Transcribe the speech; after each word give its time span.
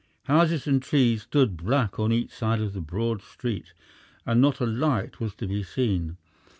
Houses 0.23 0.65
and 0.65 0.81
trees 0.81 1.21
stood 1.21 1.55
black 1.55 1.99
on 1.99 2.11
each 2.11 2.31
side 2.31 2.59
of 2.59 2.73
the 2.73 2.81
broad 2.81 3.21
street, 3.21 3.71
and 4.25 4.41
not 4.41 4.59
a 4.59 4.65
light 4.65 5.19
was 5.19 5.35
to 5.35 5.45
be 5.45 5.61
seen. 5.61 6.17